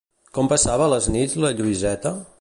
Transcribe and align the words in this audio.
Com 0.37 0.47
passava 0.53 0.87
les 0.93 1.11
nits 1.17 1.37
la 1.45 1.55
Lluïseta? 1.61 2.19